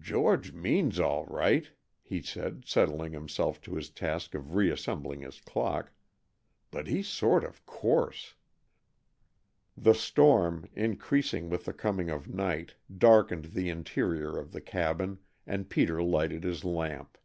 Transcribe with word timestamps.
"George 0.00 0.52
means 0.54 0.98
all 0.98 1.26
right," 1.26 1.72
he 2.00 2.22
said, 2.22 2.64
settling 2.66 3.12
himself 3.12 3.60
to 3.60 3.74
his 3.74 3.90
task 3.90 4.34
of 4.34 4.54
reassembling 4.54 5.20
his 5.20 5.42
clock, 5.42 5.90
"but 6.70 6.86
he's 6.86 7.06
sort 7.06 7.44
of 7.44 7.66
coarse." 7.66 8.34
The 9.76 9.92
storm, 9.94 10.70
increasing 10.74 11.50
with 11.50 11.66
the 11.66 11.74
coming 11.74 12.08
of 12.08 12.26
night, 12.26 12.76
darkened 12.96 13.52
the 13.52 13.68
interior 13.68 14.38
of 14.38 14.52
the 14.52 14.62
cabin, 14.62 15.18
and 15.46 15.68
Peter 15.68 16.02
lighted 16.02 16.44
his 16.44 16.64
lamp. 16.64 17.18